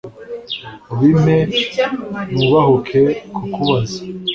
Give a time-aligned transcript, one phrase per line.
[0.93, 1.35] ubimpe
[2.33, 3.01] nubahuke
[3.35, 3.99] kukubaza